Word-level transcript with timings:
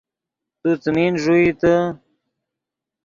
تو 0.61 0.69
څیمین 0.83 1.13
ݱوئیتے 1.23 1.75